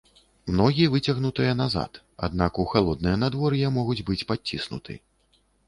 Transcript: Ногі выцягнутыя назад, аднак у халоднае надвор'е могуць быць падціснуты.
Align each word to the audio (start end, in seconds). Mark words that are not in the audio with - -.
Ногі 0.61 0.85
выцягнутыя 0.93 1.51
назад, 1.59 1.99
аднак 2.29 2.59
у 2.65 2.67
халоднае 2.73 3.15
надвор'е 3.27 3.73
могуць 3.79 3.99
быць 4.11 4.21
падціснуты. 4.33 5.01